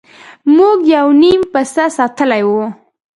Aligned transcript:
موږ 0.55 0.77
یو 0.95 1.07
نیم 1.21 1.41
پسه 1.51 1.85
ساتلی 1.97 2.41
وي. 2.49 2.63